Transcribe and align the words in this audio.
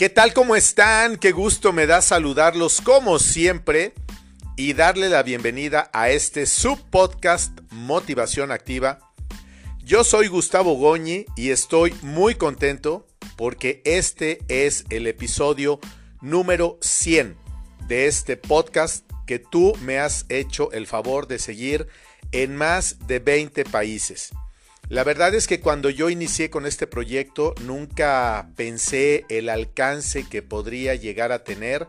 ¿Qué 0.00 0.08
tal? 0.08 0.32
¿Cómo 0.32 0.56
están? 0.56 1.18
Qué 1.18 1.30
gusto 1.30 1.74
me 1.74 1.86
da 1.86 2.00
saludarlos 2.00 2.80
como 2.80 3.18
siempre 3.18 3.92
y 4.56 4.72
darle 4.72 5.10
la 5.10 5.22
bienvenida 5.22 5.90
a 5.92 6.08
este 6.08 6.46
subpodcast 6.46 7.60
Motivación 7.70 8.50
Activa. 8.50 9.12
Yo 9.84 10.02
soy 10.02 10.28
Gustavo 10.28 10.72
Goñi 10.76 11.26
y 11.36 11.50
estoy 11.50 11.94
muy 12.00 12.34
contento 12.36 13.06
porque 13.36 13.82
este 13.84 14.38
es 14.48 14.86
el 14.88 15.06
episodio 15.06 15.80
número 16.22 16.78
100 16.80 17.36
de 17.86 18.06
este 18.06 18.38
podcast 18.38 19.04
que 19.26 19.38
tú 19.38 19.76
me 19.82 19.98
has 19.98 20.24
hecho 20.30 20.72
el 20.72 20.86
favor 20.86 21.26
de 21.28 21.38
seguir 21.38 21.88
en 22.32 22.56
más 22.56 23.06
de 23.06 23.18
20 23.18 23.66
países. 23.66 24.30
La 24.90 25.04
verdad 25.04 25.36
es 25.36 25.46
que 25.46 25.60
cuando 25.60 25.88
yo 25.88 26.10
inicié 26.10 26.50
con 26.50 26.66
este 26.66 26.88
proyecto 26.88 27.54
nunca 27.62 28.50
pensé 28.56 29.24
el 29.28 29.48
alcance 29.48 30.28
que 30.28 30.42
podría 30.42 30.96
llegar 30.96 31.30
a 31.30 31.44
tener 31.44 31.86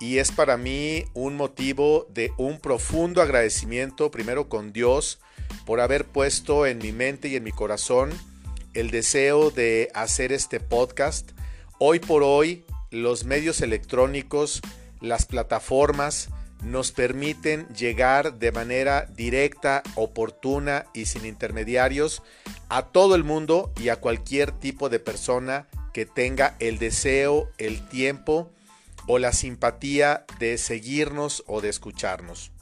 y 0.00 0.16
es 0.16 0.32
para 0.32 0.56
mí 0.56 1.04
un 1.12 1.36
motivo 1.36 2.06
de 2.08 2.32
un 2.38 2.58
profundo 2.58 3.20
agradecimiento 3.20 4.10
primero 4.10 4.48
con 4.48 4.72
Dios 4.72 5.20
por 5.66 5.80
haber 5.80 6.06
puesto 6.06 6.64
en 6.64 6.78
mi 6.78 6.92
mente 6.92 7.28
y 7.28 7.36
en 7.36 7.44
mi 7.44 7.52
corazón 7.52 8.10
el 8.72 8.90
deseo 8.90 9.50
de 9.50 9.90
hacer 9.92 10.32
este 10.32 10.60
podcast. 10.60 11.32
Hoy 11.78 11.98
por 11.98 12.22
hoy 12.22 12.64
los 12.90 13.24
medios 13.24 13.60
electrónicos, 13.60 14.62
las 15.02 15.26
plataformas, 15.26 16.30
nos 16.62 16.92
permiten 16.92 17.66
llegar 17.68 18.38
de 18.38 18.52
manera 18.52 19.06
directa, 19.16 19.82
oportuna 19.94 20.86
y 20.92 21.06
sin 21.06 21.24
intermediarios 21.24 22.22
a 22.68 22.86
todo 22.86 23.14
el 23.14 23.24
mundo 23.24 23.72
y 23.80 23.88
a 23.88 23.96
cualquier 23.96 24.52
tipo 24.52 24.88
de 24.88 25.00
persona 25.00 25.68
que 25.92 26.06
tenga 26.06 26.56
el 26.58 26.78
deseo, 26.78 27.50
el 27.58 27.86
tiempo 27.88 28.50
o 29.06 29.18
la 29.18 29.32
simpatía 29.32 30.24
de 30.38 30.58
seguirnos 30.58 31.42
o 31.46 31.60
de 31.60 31.68
escucharnos. 31.68 32.52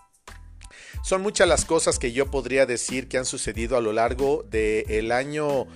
Son 1.03 1.23
muchas 1.23 1.49
las 1.49 1.65
cosas 1.65 1.99
que 1.99 2.13
yo 2.13 2.31
podría 2.31 2.67
decir 2.67 3.09
que 3.09 3.19
han 3.19 3.25
sucedido 3.25 3.77
a 3.77 3.81
lo 3.81 3.93
largo 3.93 4.45
del 4.45 5.13
año 5.13 5.67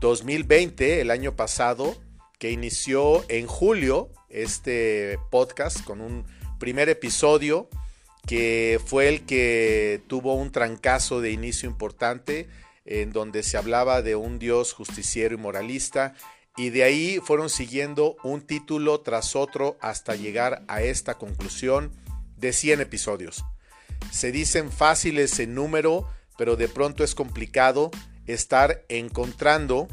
2020, 0.00 1.00
el 1.00 1.10
año 1.10 1.36
pasado, 1.36 1.96
que 2.38 2.50
inició 2.50 3.24
en 3.28 3.46
julio 3.46 4.10
este 4.28 5.18
podcast 5.30 5.84
con 5.84 6.00
un 6.00 6.24
primer 6.62 6.88
episodio 6.88 7.68
que 8.24 8.80
fue 8.86 9.08
el 9.08 9.26
que 9.26 10.00
tuvo 10.06 10.34
un 10.34 10.52
trancazo 10.52 11.20
de 11.20 11.32
inicio 11.32 11.68
importante 11.68 12.48
en 12.84 13.10
donde 13.10 13.42
se 13.42 13.56
hablaba 13.56 14.00
de 14.00 14.14
un 14.14 14.38
Dios 14.38 14.72
justiciero 14.72 15.34
y 15.34 15.38
moralista 15.38 16.14
y 16.56 16.70
de 16.70 16.84
ahí 16.84 17.18
fueron 17.20 17.50
siguiendo 17.50 18.14
un 18.22 18.42
título 18.42 19.00
tras 19.00 19.34
otro 19.34 19.76
hasta 19.80 20.14
llegar 20.14 20.62
a 20.68 20.82
esta 20.82 21.14
conclusión 21.14 21.90
de 22.36 22.52
100 22.52 22.82
episodios. 22.82 23.44
Se 24.12 24.30
dicen 24.30 24.70
fáciles 24.70 25.40
en 25.40 25.56
número, 25.56 26.08
pero 26.38 26.54
de 26.54 26.68
pronto 26.68 27.02
es 27.02 27.16
complicado 27.16 27.90
estar 28.28 28.84
encontrando 28.88 29.88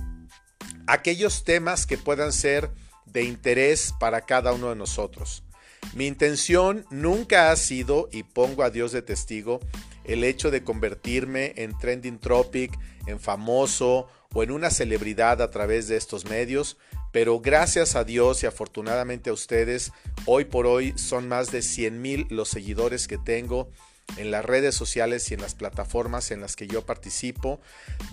aquellos 0.85 1.43
temas 1.43 1.87
que 1.87 1.97
puedan 1.97 2.31
ser 2.31 2.69
de 3.07 3.23
interés 3.23 3.91
para 3.99 4.21
cada 4.21 4.53
uno 4.53 4.69
de 4.69 4.75
nosotros. 4.75 5.41
Mi 5.93 6.07
intención 6.07 6.85
nunca 6.89 7.51
ha 7.51 7.55
sido, 7.55 8.09
y 8.11 8.23
pongo 8.23 8.63
a 8.63 8.69
Dios 8.69 8.91
de 8.91 9.01
testigo, 9.01 9.59
el 10.03 10.23
hecho 10.23 10.51
de 10.51 10.63
convertirme 10.63 11.53
en 11.57 11.77
trending 11.77 12.19
topic, 12.19 12.77
en 13.05 13.19
famoso 13.19 14.07
o 14.33 14.43
en 14.43 14.51
una 14.51 14.69
celebridad 14.69 15.41
a 15.41 15.49
través 15.49 15.87
de 15.87 15.97
estos 15.97 16.25
medios, 16.25 16.77
pero 17.11 17.39
gracias 17.39 17.95
a 17.95 18.03
Dios 18.03 18.43
y 18.43 18.45
afortunadamente 18.45 19.29
a 19.29 19.33
ustedes, 19.33 19.91
hoy 20.25 20.45
por 20.45 20.67
hoy 20.67 20.93
son 20.97 21.27
más 21.27 21.51
de 21.51 21.61
100 21.61 22.01
mil 22.01 22.27
los 22.29 22.49
seguidores 22.49 23.07
que 23.07 23.17
tengo 23.17 23.69
en 24.17 24.31
las 24.31 24.43
redes 24.45 24.75
sociales 24.75 25.29
y 25.29 25.33
en 25.33 25.41
las 25.41 25.55
plataformas 25.55 26.31
en 26.31 26.41
las 26.41 26.55
que 26.55 26.67
yo 26.67 26.85
participo. 26.85 27.59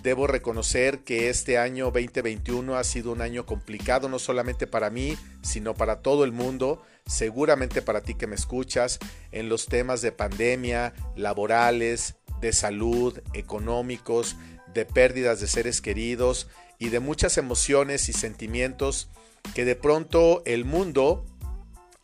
Debo 0.03 0.27
reconocer 0.27 0.99
que 0.99 1.29
este 1.29 1.57
año 1.57 1.85
2021 1.85 2.75
ha 2.75 2.83
sido 2.83 3.11
un 3.11 3.21
año 3.21 3.45
complicado, 3.45 4.09
no 4.09 4.19
solamente 4.19 4.67
para 4.67 4.89
mí, 4.89 5.17
sino 5.41 5.73
para 5.73 6.01
todo 6.01 6.23
el 6.23 6.31
mundo, 6.31 6.81
seguramente 7.05 7.81
para 7.81 8.01
ti 8.01 8.15
que 8.15 8.27
me 8.27 8.35
escuchas, 8.35 8.99
en 9.31 9.49
los 9.49 9.65
temas 9.67 10.01
de 10.01 10.11
pandemia, 10.11 10.93
laborales, 11.15 12.15
de 12.41 12.53
salud, 12.53 13.19
económicos, 13.33 14.35
de 14.73 14.85
pérdidas 14.85 15.39
de 15.39 15.47
seres 15.47 15.81
queridos 15.81 16.47
y 16.79 16.89
de 16.89 16.99
muchas 16.99 17.37
emociones 17.37 18.09
y 18.09 18.13
sentimientos 18.13 19.09
que 19.55 19.65
de 19.65 19.75
pronto 19.75 20.43
el 20.45 20.65
mundo 20.65 21.25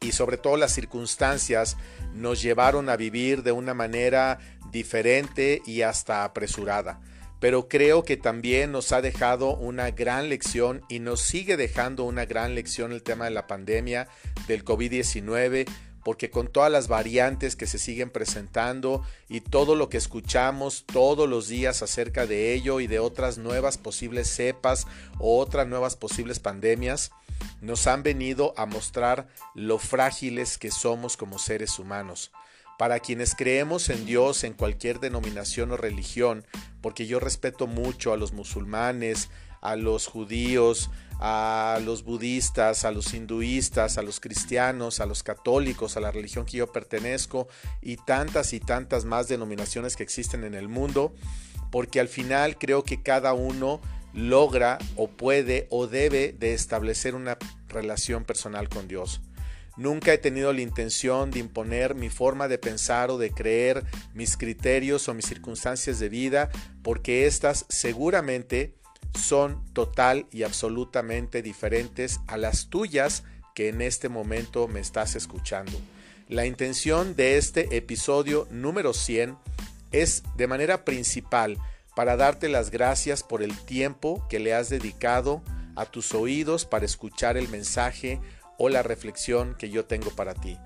y 0.04 0.12
sobre 0.12 0.38
todo 0.38 0.58
las 0.58 0.74
circunstancias 0.74 1.78
nos 2.14 2.42
llevaron 2.42 2.90
a 2.90 2.98
vivir 2.98 3.44
de 3.44 3.52
una 3.52 3.74
manera 3.74 4.40
diferente 4.72 5.62
y 5.66 5.82
hasta 5.82 6.24
apresurada. 6.24 7.00
Pero 7.40 7.68
creo 7.68 8.04
que 8.04 8.16
también 8.16 8.72
nos 8.72 8.92
ha 8.92 9.02
dejado 9.02 9.56
una 9.56 9.92
gran 9.92 10.30
lección 10.30 10.82
y 10.88 11.00
nos 11.00 11.22
sigue 11.22 11.58
dejando 11.58 12.06
una 12.06 12.26
gran 12.26 12.56
lección 12.56 12.92
el 12.92 13.04
tema 13.04 13.26
de 13.26 13.32
la 13.32 13.48
pandemia 13.48 14.08
del 14.48 14.64
COVID-19 14.64 15.66
porque 16.04 16.30
con 16.30 16.48
todas 16.48 16.72
las 16.72 16.88
variantes 16.88 17.56
que 17.56 17.66
se 17.66 17.80
siguen 17.80 18.10
presentando 18.10 19.04
y 19.30 19.42
todo 19.42 19.76
lo 19.76 19.90
que 19.90 19.98
escuchamos 19.98 20.86
todos 20.86 21.30
los 21.30 21.48
días 21.48 21.82
acerca 21.82 22.26
de 22.26 22.54
ello 22.54 22.80
y 22.80 22.88
de 22.88 23.00
otras 23.00 23.38
nuevas 23.38 23.78
posibles 23.78 24.28
cepas 24.28 24.86
o 25.18 25.40
otras 25.40 25.68
nuevas 25.68 25.96
posibles 25.96 26.40
pandemias, 26.40 27.12
nos 27.64 27.88
han 27.88 28.04
venido 28.04 28.54
a 28.58 28.66
mostrar 28.66 29.28
lo 29.56 29.80
frágiles 29.80 30.58
que 30.58 30.70
somos 30.70 31.16
como 31.16 31.40
seres 31.40 31.80
humanos. 31.80 32.32
Para 32.78 33.00
quienes 33.00 33.36
creemos 33.36 33.90
en 33.90 34.06
Dios 34.06 34.44
en 34.44 34.54
cualquier 34.54 35.00
denominación 35.00 35.72
o 35.72 35.78
religión, 35.78 36.46
porque 36.82 37.08
yo 37.08 37.22
respeto 37.22 37.66
mucho 37.66 38.12
a 38.12 38.18
los 38.18 38.34
musulmanes, 38.34 39.30
a 39.62 39.78
los 39.78 40.08
judíos, 40.08 40.90
a 41.22 41.80
los 41.86 42.04
budistas, 42.04 42.84
a 42.84 42.92
los 42.92 43.14
hinduistas, 43.14 43.98
a 43.98 44.02
los 44.02 44.20
cristianos, 44.20 45.00
a 45.00 45.06
los 45.06 45.24
católicos, 45.24 45.96
a 45.96 46.02
la 46.02 46.12
religión 46.12 46.46
que 46.46 46.58
yo 46.58 46.70
pertenezco 46.70 47.48
y 47.82 47.96
tantas 47.96 48.52
y 48.52 48.60
tantas 48.60 49.06
más 49.06 49.30
denominaciones 49.30 49.96
que 49.96 50.04
existen 50.04 50.44
en 50.44 50.54
el 50.54 50.68
mundo, 50.68 51.14
porque 51.72 52.02
al 52.02 52.10
final 52.10 52.58
creo 52.58 52.84
que 52.84 53.02
cada 53.02 53.34
uno 53.34 53.80
logra 54.14 54.78
o 54.96 55.08
puede 55.10 55.68
o 55.70 55.88
debe 55.88 56.36
de 56.38 56.54
establecer 56.54 57.16
una 57.16 57.38
relación 57.68 58.24
personal 58.24 58.70
con 58.70 58.88
Dios. 58.88 59.22
Nunca 59.76 60.14
he 60.14 60.20
tenido 60.20 60.54
la 60.54 60.62
intención 60.62 61.32
de 61.32 61.40
imponer 61.40 61.96
mi 61.96 62.10
forma 62.10 62.48
de 62.48 62.60
pensar 62.60 63.10
o 63.10 63.18
de 63.18 63.32
creer, 63.32 63.84
mis 64.14 64.38
criterios 64.38 65.08
o 65.10 65.16
mis 65.16 65.26
circunstancias 65.26 66.00
de 66.00 66.10
vida, 66.10 66.52
porque 66.84 67.26
éstas 67.26 67.66
seguramente 67.70 68.76
son 69.20 69.64
total 69.74 70.28
y 70.32 70.44
absolutamente 70.44 71.42
diferentes 71.42 72.20
a 72.28 72.38
las 72.38 72.70
tuyas 72.70 73.24
que 73.56 73.70
en 73.70 73.82
este 73.82 74.10
momento 74.10 74.68
me 74.68 74.80
estás 74.80 75.16
escuchando. 75.16 75.74
La 76.30 76.46
intención 76.46 77.16
de 77.16 77.38
este 77.38 77.76
episodio 77.76 78.48
número 78.52 78.94
100 78.94 79.38
es 79.92 80.24
de 80.38 80.48
manera 80.48 80.86
principal 80.86 81.58
para 81.96 82.16
darte 82.18 82.50
las 82.50 82.72
gracias 82.72 83.24
por 83.24 83.44
el 83.44 83.58
tiempo 83.58 84.26
que 84.30 84.40
le 84.40 84.54
has 84.54 84.70
dedicado 84.70 85.42
a 85.76 85.86
tus 85.86 86.14
oídos 86.14 86.66
para 86.66 86.86
escuchar 86.86 87.38
el 87.38 87.50
mensaje 87.50 88.20
o 88.58 88.70
la 88.70 88.84
reflexión 88.84 89.56
que 89.56 89.70
yo 89.70 89.86
tengo 89.86 90.12
para 90.12 90.34
ti. 90.34 90.58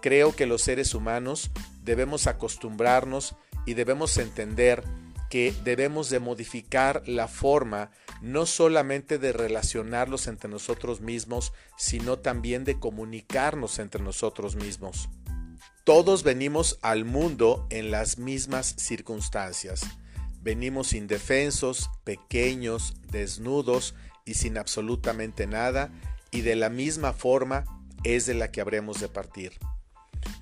Creo 0.00 0.34
que 0.34 0.46
los 0.46 0.62
seres 0.62 0.94
humanos 0.94 1.50
debemos 1.82 2.26
acostumbrarnos 2.26 3.36
y 3.64 3.74
debemos 3.74 4.16
entender 4.18 4.84
que 5.30 5.52
debemos 5.64 6.10
de 6.10 6.20
modificar 6.20 7.02
la 7.06 7.26
forma 7.28 7.90
no 8.22 8.46
solamente 8.46 9.18
de 9.18 9.32
relacionarlos 9.32 10.26
entre 10.28 10.48
nosotros 10.48 11.00
mismos, 11.00 11.52
sino 11.76 12.18
también 12.18 12.64
de 12.64 12.78
comunicarnos 12.78 13.78
entre 13.78 14.02
nosotros 14.02 14.56
mismos. 14.56 15.08
Todos 15.84 16.22
venimos 16.22 16.78
al 16.82 17.04
mundo 17.04 17.66
en 17.70 17.90
las 17.90 18.18
mismas 18.18 18.74
circunstancias. 18.78 19.82
Venimos 20.46 20.92
indefensos, 20.92 21.90
pequeños, 22.04 22.94
desnudos 23.10 23.96
y 24.24 24.34
sin 24.34 24.58
absolutamente 24.58 25.48
nada, 25.48 25.90
y 26.30 26.42
de 26.42 26.54
la 26.54 26.70
misma 26.70 27.12
forma 27.12 27.64
es 28.04 28.26
de 28.26 28.34
la 28.34 28.52
que 28.52 28.60
habremos 28.60 29.00
de 29.00 29.08
partir. 29.08 29.54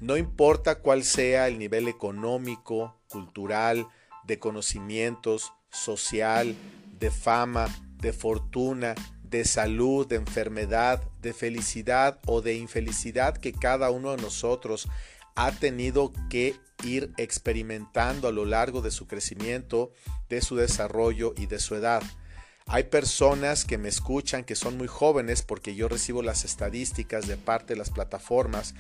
No 0.03 0.19
importa 0.19 0.81
cuál 0.81 1.05
sea 1.05 1.49
el 1.49 1.59
nivel 1.59 1.89
económico, 1.89 2.95
cultural, 3.09 3.89
de 4.27 4.39
conocimientos, 4.39 5.55
social, 5.71 6.55
de 6.99 7.11
fama, 7.11 7.75
de 7.97 8.13
fortuna, 8.13 8.95
de 9.23 9.47
salud, 9.47 10.07
de 10.07 10.17
enfermedad, 10.17 11.03
de 11.23 11.33
felicidad 11.33 12.21
o 12.27 12.43
de 12.43 12.57
infelicidad 12.57 13.39
que 13.39 13.55
cada 13.55 13.91
uno 13.91 14.15
de 14.15 14.21
nosotros 14.21 14.87
ha 15.35 15.53
tenido 15.53 16.13
que 16.29 16.57
ir 16.85 17.13
experimentando 17.17 18.29
a 18.29 18.33
lo 18.33 18.45
largo 18.45 18.83
de 18.83 18.91
su 18.91 19.07
crecimiento, 19.07 19.93
de 20.29 20.41
su 20.43 20.57
desarrollo 20.57 21.35
y 21.37 21.47
de 21.47 21.59
su 21.59 21.75
edad. 21.75 22.03
Hay 22.67 22.85
personas 22.85 23.67
que 23.67 23.77
me 23.77 23.91
escuchan 23.91 24.43
que 24.43 24.57
son 24.57 24.79
muy 24.79 24.89
jóvenes 24.89 25.43
porque 25.43 25.75
yo 25.75 25.87
recibo 25.87 26.23
las 26.23 26.47
estadísticas 26.47 27.27
de 27.27 27.37
parte 27.37 27.75
de 27.75 27.79
las 27.79 27.91
plataformas 27.91 28.75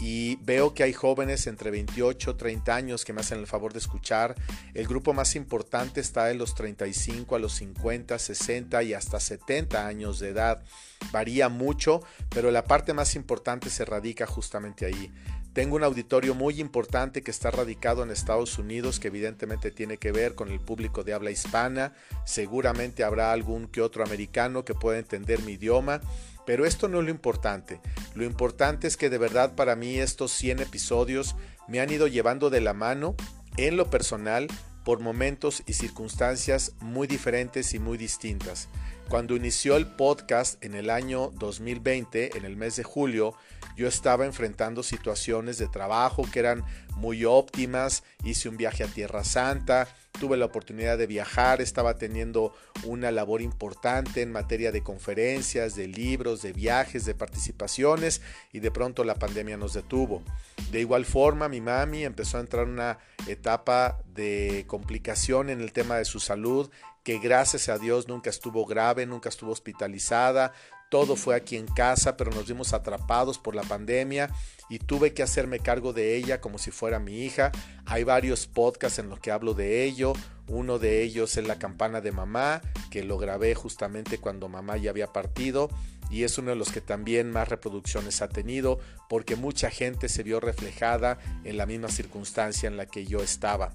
y 0.00 0.36
veo 0.42 0.74
que 0.74 0.82
hay 0.82 0.92
jóvenes 0.92 1.46
entre 1.46 1.70
28 1.70 2.32
y 2.32 2.34
30 2.34 2.74
años 2.74 3.04
que 3.04 3.12
me 3.12 3.20
hacen 3.20 3.38
el 3.38 3.46
favor 3.46 3.72
de 3.72 3.78
escuchar. 3.78 4.34
El 4.74 4.88
grupo 4.88 5.12
más 5.12 5.36
importante 5.36 6.00
está 6.00 6.24
de 6.24 6.34
los 6.34 6.56
35 6.56 7.36
a 7.36 7.38
los 7.38 7.52
50, 7.54 8.18
60 8.18 8.82
y 8.82 8.94
hasta 8.94 9.20
70 9.20 9.86
años 9.86 10.18
de 10.18 10.30
edad. 10.30 10.64
Varía 11.12 11.48
mucho, 11.48 12.02
pero 12.30 12.50
la 12.50 12.64
parte 12.64 12.92
más 12.92 13.14
importante 13.14 13.70
se 13.70 13.84
radica 13.84 14.26
justamente 14.26 14.84
ahí. 14.84 15.12
Tengo 15.52 15.76
un 15.76 15.84
auditorio 15.84 16.34
muy 16.34 16.60
importante 16.60 17.22
que 17.22 17.30
está 17.30 17.50
radicado 17.50 18.02
en 18.02 18.10
Estados 18.10 18.58
Unidos, 18.58 19.00
que 19.00 19.08
evidentemente 19.08 19.70
tiene 19.70 19.96
que 19.96 20.12
ver 20.12 20.34
con 20.34 20.50
el 20.50 20.60
público 20.60 21.04
de 21.04 21.14
habla 21.14 21.30
hispana. 21.30 21.94
Seguramente 22.24 23.02
habrá 23.02 23.32
algún 23.32 23.66
que 23.66 23.80
otro 23.80 24.04
americano 24.04 24.64
que 24.64 24.74
pueda 24.74 24.98
entender 24.98 25.42
mi 25.42 25.52
idioma, 25.52 26.00
pero 26.46 26.64
esto 26.64 26.88
no 26.88 27.00
es 27.00 27.04
lo 27.04 27.10
importante. 27.10 27.80
Lo 28.14 28.24
importante 28.24 28.86
es 28.86 28.96
que 28.96 29.10
de 29.10 29.18
verdad 29.18 29.54
para 29.54 29.74
mí 29.74 29.98
estos 29.98 30.32
100 30.32 30.60
episodios 30.60 31.34
me 31.66 31.80
han 31.80 31.90
ido 31.90 32.06
llevando 32.06 32.50
de 32.50 32.60
la 32.60 32.72
mano 32.72 33.16
en 33.56 33.76
lo 33.76 33.90
personal 33.90 34.46
por 34.84 35.00
momentos 35.00 35.62
y 35.66 35.74
circunstancias 35.74 36.72
muy 36.80 37.06
diferentes 37.06 37.74
y 37.74 37.78
muy 37.78 37.98
distintas. 37.98 38.68
Cuando 39.08 39.34
inició 39.36 39.78
el 39.78 39.86
podcast 39.86 40.62
en 40.62 40.74
el 40.74 40.90
año 40.90 41.30
2020, 41.38 42.36
en 42.36 42.44
el 42.44 42.56
mes 42.56 42.76
de 42.76 42.82
julio, 42.82 43.34
yo 43.74 43.88
estaba 43.88 44.26
enfrentando 44.26 44.82
situaciones 44.82 45.56
de 45.56 45.66
trabajo 45.66 46.28
que 46.30 46.40
eran 46.40 46.62
muy 46.96 47.24
óptimas, 47.24 48.02
hice 48.22 48.50
un 48.50 48.58
viaje 48.58 48.84
a 48.84 48.86
Tierra 48.86 49.24
Santa, 49.24 49.88
tuve 50.20 50.36
la 50.36 50.44
oportunidad 50.44 50.98
de 50.98 51.06
viajar, 51.06 51.62
estaba 51.62 51.96
teniendo 51.96 52.52
una 52.84 53.10
labor 53.10 53.40
importante 53.40 54.20
en 54.20 54.30
materia 54.30 54.72
de 54.72 54.82
conferencias, 54.82 55.74
de 55.74 55.88
libros, 55.88 56.42
de 56.42 56.52
viajes, 56.52 57.06
de 57.06 57.14
participaciones 57.14 58.20
y 58.52 58.60
de 58.60 58.70
pronto 58.70 59.04
la 59.04 59.14
pandemia 59.14 59.56
nos 59.56 59.72
detuvo. 59.72 60.22
De 60.70 60.80
igual 60.80 61.06
forma, 61.06 61.48
mi 61.48 61.62
mami 61.62 62.04
empezó 62.04 62.36
a 62.36 62.40
entrar 62.40 62.66
en 62.66 62.74
una 62.74 62.98
etapa 63.26 64.02
de 64.12 64.64
complicación 64.66 65.48
en 65.48 65.62
el 65.62 65.72
tema 65.72 65.96
de 65.96 66.04
su 66.04 66.20
salud 66.20 66.70
que 67.08 67.18
gracias 67.18 67.70
a 67.70 67.78
Dios 67.78 68.06
nunca 68.06 68.28
estuvo 68.28 68.66
grave, 68.66 69.06
nunca 69.06 69.30
estuvo 69.30 69.50
hospitalizada, 69.50 70.52
todo 70.90 71.16
fue 71.16 71.36
aquí 71.36 71.56
en 71.56 71.64
casa, 71.64 72.18
pero 72.18 72.30
nos 72.30 72.46
vimos 72.46 72.74
atrapados 72.74 73.38
por 73.38 73.54
la 73.54 73.62
pandemia 73.62 74.28
y 74.68 74.78
tuve 74.78 75.14
que 75.14 75.22
hacerme 75.22 75.60
cargo 75.60 75.94
de 75.94 76.16
ella 76.16 76.42
como 76.42 76.58
si 76.58 76.70
fuera 76.70 76.98
mi 76.98 77.22
hija. 77.22 77.50
Hay 77.86 78.04
varios 78.04 78.46
podcasts 78.46 78.98
en 78.98 79.08
los 79.08 79.20
que 79.20 79.30
hablo 79.30 79.54
de 79.54 79.84
ello. 79.84 80.12
Uno 80.48 80.78
de 80.78 81.02
ellos 81.02 81.34
es 81.38 81.46
La 81.46 81.58
campana 81.58 82.02
de 82.02 82.12
mamá, 82.12 82.60
que 82.90 83.02
lo 83.02 83.16
grabé 83.16 83.54
justamente 83.54 84.18
cuando 84.18 84.50
mamá 84.50 84.76
ya 84.76 84.90
había 84.90 85.10
partido 85.10 85.70
y 86.10 86.24
es 86.24 86.36
uno 86.36 86.50
de 86.50 86.56
los 86.56 86.70
que 86.70 86.82
también 86.82 87.30
más 87.30 87.48
reproducciones 87.48 88.20
ha 88.20 88.28
tenido 88.28 88.80
porque 89.08 89.34
mucha 89.34 89.70
gente 89.70 90.10
se 90.10 90.22
vio 90.22 90.40
reflejada 90.40 91.16
en 91.44 91.56
la 91.56 91.64
misma 91.64 91.88
circunstancia 91.88 92.66
en 92.66 92.76
la 92.76 92.84
que 92.84 93.06
yo 93.06 93.20
estaba. 93.20 93.72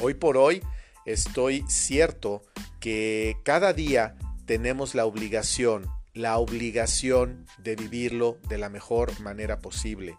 Hoy 0.00 0.14
por 0.14 0.36
hoy 0.36 0.62
estoy 1.06 1.64
cierto 1.68 2.42
que 2.80 3.36
cada 3.44 3.72
día 3.72 4.16
tenemos 4.46 4.94
la 4.94 5.06
obligación 5.06 5.90
la 6.14 6.38
obligación 6.38 7.44
de 7.58 7.74
vivirlo 7.74 8.38
de 8.48 8.56
la 8.56 8.68
mejor 8.68 9.20
manera 9.20 9.58
posible. 9.58 10.16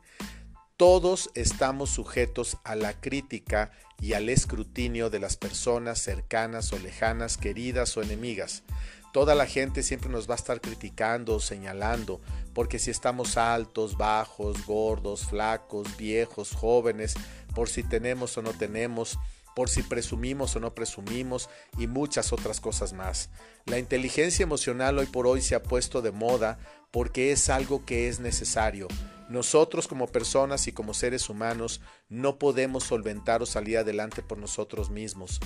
Todos 0.75 1.29
estamos 1.35 1.89
sujetos 1.89 2.57
a 2.65 2.75
la 2.75 2.99
crítica 2.99 3.71
y 4.01 4.11
al 4.11 4.27
escrutinio 4.27 5.09
de 5.09 5.19
las 5.19 5.37
personas 5.37 5.99
cercanas 5.99 6.73
o 6.73 6.79
lejanas, 6.79 7.37
queridas 7.37 7.95
o 7.95 8.01
enemigas. 8.01 8.63
Toda 9.13 9.35
la 9.35 9.45
gente 9.45 9.83
siempre 9.83 10.09
nos 10.09 10.29
va 10.29 10.33
a 10.33 10.37
estar 10.37 10.59
criticando 10.59 11.35
o 11.35 11.39
señalando, 11.39 12.19
porque 12.53 12.77
si 12.77 12.91
estamos 12.91 13.37
altos, 13.37 13.95
bajos, 13.95 14.65
gordos, 14.65 15.25
flacos, 15.25 15.95
viejos, 15.95 16.51
jóvenes, 16.51 17.15
por 17.55 17.69
si 17.69 17.83
tenemos 17.83 18.37
o 18.37 18.41
no 18.41 18.51
tenemos, 18.51 19.17
por 19.55 19.69
si 19.69 19.81
presumimos 19.83 20.55
o 20.55 20.59
no 20.59 20.75
presumimos 20.75 21.49
y 21.77 21.87
muchas 21.87 22.33
otras 22.33 22.59
cosas 22.59 22.93
más. 22.93 23.29
La 23.65 23.79
inteligencia 23.79 24.43
emocional 24.43 24.99
hoy 24.99 25.07
por 25.07 25.25
hoy 25.25 25.41
se 25.41 25.55
ha 25.55 25.63
puesto 25.63 26.01
de 26.01 26.11
moda 26.11 26.59
porque 26.91 27.31
es 27.31 27.49
algo 27.49 27.85
que 27.85 28.07
es 28.07 28.19
necesario. 28.19 28.87
Nosotros 29.29 29.87
como 29.87 30.07
personas 30.07 30.67
y 30.67 30.71
como 30.71 30.93
seres 30.93 31.29
humanos 31.29 31.81
no 32.09 32.37
podemos 32.37 32.83
solventar 32.83 33.41
o 33.41 33.45
salir 33.45 33.77
adelante 33.77 34.21
por 34.21 34.37
nosotros 34.37 34.89
mismos. 34.89 35.39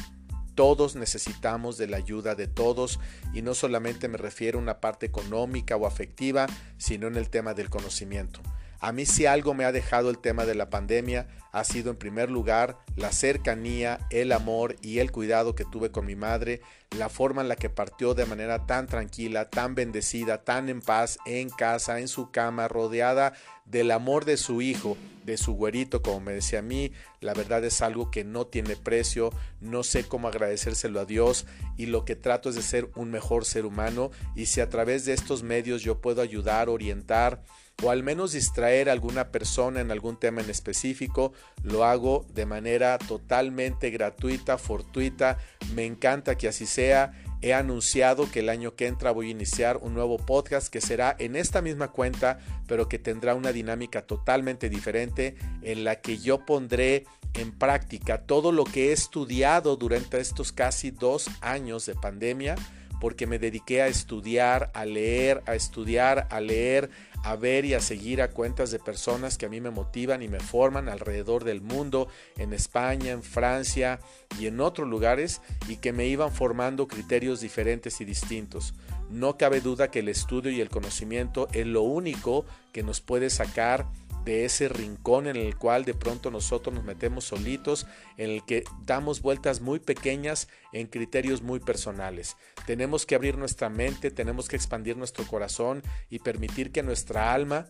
Todos 0.55 0.97
necesitamos 0.97 1.77
de 1.77 1.87
la 1.87 1.97
ayuda 1.97 2.35
de 2.35 2.47
todos 2.47 2.99
y 3.33 3.41
no 3.41 3.53
solamente 3.53 4.09
me 4.09 4.17
refiero 4.17 4.59
a 4.59 4.61
una 4.61 4.81
parte 4.81 5.05
económica 5.05 5.77
o 5.77 5.87
afectiva, 5.87 6.47
sino 6.77 7.07
en 7.07 7.15
el 7.15 7.29
tema 7.29 7.53
del 7.53 7.69
conocimiento. 7.69 8.41
A 8.79 8.91
mí 8.91 9.05
si 9.05 9.25
algo 9.25 9.53
me 9.53 9.65
ha 9.65 9.71
dejado 9.71 10.09
el 10.09 10.19
tema 10.19 10.45
de 10.45 10.55
la 10.55 10.69
pandemia. 10.69 11.27
Ha 11.51 11.63
sido 11.63 11.89
en 11.89 11.97
primer 11.97 12.29
lugar 12.29 12.77
la 12.95 13.11
cercanía, 13.11 13.99
el 14.11 14.31
amor 14.31 14.75
y 14.81 14.99
el 14.99 15.11
cuidado 15.11 15.55
que 15.55 15.65
tuve 15.65 15.91
con 15.91 16.05
mi 16.05 16.15
madre, 16.15 16.61
la 16.95 17.09
forma 17.09 17.41
en 17.41 17.47
la 17.47 17.55
que 17.55 17.71
partió 17.71 18.13
de 18.13 18.25
manera 18.25 18.67
tan 18.67 18.85
tranquila, 18.85 19.49
tan 19.49 19.73
bendecida, 19.73 20.43
tan 20.43 20.69
en 20.69 20.79
paz, 20.79 21.17
en 21.25 21.49
casa, 21.49 21.99
en 21.99 22.07
su 22.07 22.29
cama, 22.29 22.67
rodeada 22.67 23.33
del 23.65 23.91
amor 23.91 24.25
de 24.25 24.37
su 24.37 24.61
hijo, 24.61 24.95
de 25.25 25.37
su 25.37 25.53
güerito, 25.53 26.01
como 26.01 26.19
me 26.19 26.33
decía 26.33 26.59
a 26.59 26.63
mí, 26.63 26.91
la 27.19 27.33
verdad 27.33 27.63
es 27.63 27.81
algo 27.81 28.09
que 28.09 28.23
no 28.23 28.47
tiene 28.47 28.75
precio, 28.75 29.31
no 29.59 29.83
sé 29.83 30.03
cómo 30.03 30.27
agradecérselo 30.27 30.99
a 30.99 31.05
Dios 31.05 31.45
y 31.77 31.85
lo 31.85 32.03
que 32.03 32.15
trato 32.15 32.49
es 32.49 32.55
de 32.55 32.63
ser 32.63 32.89
un 32.95 33.11
mejor 33.11 33.45
ser 33.45 33.65
humano. 33.65 34.09
Y 34.35 34.47
si 34.47 34.61
a 34.61 34.69
través 34.69 35.05
de 35.05 35.13
estos 35.13 35.43
medios 35.43 35.83
yo 35.83 36.01
puedo 36.01 36.21
ayudar, 36.21 36.69
orientar, 36.69 37.43
o 37.81 37.91
al 37.91 38.03
menos 38.03 38.33
distraer 38.33 38.89
a 38.89 38.91
alguna 38.91 39.31
persona 39.31 39.79
en 39.79 39.91
algún 39.91 40.17
tema 40.17 40.41
en 40.41 40.49
específico, 40.49 41.33
lo 41.63 41.85
hago 41.85 42.25
de 42.33 42.45
manera 42.45 42.97
totalmente 42.97 43.89
gratuita, 43.89 44.57
fortuita, 44.57 45.37
me 45.73 45.85
encanta 45.85 46.37
que 46.37 46.47
así 46.47 46.65
sea. 46.65 47.13
He 47.41 47.53
anunciado 47.53 48.29
que 48.29 48.41
el 48.41 48.49
año 48.49 48.75
que 48.75 48.87
entra 48.87 49.11
voy 49.11 49.27
a 49.27 49.31
iniciar 49.31 49.77
un 49.77 49.93
nuevo 49.93 50.17
podcast 50.17 50.67
que 50.67 50.81
será 50.81 51.15
en 51.19 51.37
esta 51.37 51.61
misma 51.61 51.87
cuenta, 51.87 52.39
pero 52.67 52.89
que 52.89 52.99
tendrá 52.99 53.33
una 53.33 53.53
dinámica 53.53 54.01
totalmente 54.01 54.69
diferente 54.69 55.37
en 55.61 55.85
la 55.85 56.01
que 56.01 56.17
yo 56.17 56.45
pondré 56.45 57.05
en 57.35 57.51
práctica 57.51 58.25
todo 58.25 58.51
lo 58.51 58.65
que 58.65 58.89
he 58.89 58.91
estudiado 58.91 59.77
durante 59.77 60.19
estos 60.19 60.51
casi 60.51 60.91
dos 60.91 61.29
años 61.39 61.85
de 61.85 61.95
pandemia 61.95 62.55
porque 62.99 63.27
me 63.27 63.39
dediqué 63.39 63.81
a 63.81 63.87
estudiar, 63.87 64.71
a 64.73 64.85
leer, 64.85 65.41
a 65.45 65.55
estudiar, 65.55 66.27
a 66.29 66.41
leer, 66.41 66.89
a 67.23 67.35
ver 67.35 67.65
y 67.65 67.73
a 67.73 67.79
seguir 67.79 68.21
a 68.21 68.29
cuentas 68.29 68.71
de 68.71 68.79
personas 68.79 69.37
que 69.37 69.45
a 69.45 69.49
mí 69.49 69.61
me 69.61 69.69
motivan 69.69 70.21
y 70.21 70.27
me 70.27 70.39
forman 70.39 70.89
alrededor 70.89 71.43
del 71.43 71.61
mundo, 71.61 72.07
en 72.37 72.53
España, 72.53 73.11
en 73.11 73.23
Francia 73.23 73.99
y 74.39 74.47
en 74.47 74.59
otros 74.59 74.87
lugares, 74.87 75.41
y 75.67 75.77
que 75.77 75.93
me 75.93 76.07
iban 76.07 76.31
formando 76.31 76.87
criterios 76.87 77.41
diferentes 77.41 78.01
y 78.01 78.05
distintos. 78.05 78.73
No 79.09 79.37
cabe 79.37 79.61
duda 79.61 79.89
que 79.89 79.99
el 79.99 80.09
estudio 80.09 80.51
y 80.51 80.61
el 80.61 80.69
conocimiento 80.69 81.47
es 81.51 81.65
lo 81.65 81.81
único 81.81 82.45
que 82.71 82.83
nos 82.83 83.01
puede 83.01 83.29
sacar 83.29 83.87
de 84.25 84.45
ese 84.45 84.69
rincón 84.69 85.27
en 85.27 85.35
el 85.35 85.55
cual 85.55 85.85
de 85.85 85.93
pronto 85.93 86.31
nosotros 86.31 86.73
nos 86.75 86.83
metemos 86.83 87.25
solitos, 87.25 87.87
en 88.17 88.31
el 88.31 88.45
que 88.45 88.63
damos 88.85 89.21
vueltas 89.21 89.61
muy 89.61 89.79
pequeñas 89.79 90.47
en 90.73 90.87
criterios 90.87 91.41
muy 91.41 91.59
personales. 91.59 92.37
Tenemos 92.65 93.05
que 93.05 93.15
abrir 93.15 93.37
nuestra 93.37 93.69
mente, 93.69 94.11
tenemos 94.11 94.47
que 94.47 94.55
expandir 94.55 94.97
nuestro 94.97 95.25
corazón 95.25 95.83
y 96.09 96.19
permitir 96.19 96.71
que 96.71 96.83
nuestra 96.83 97.33
alma 97.33 97.67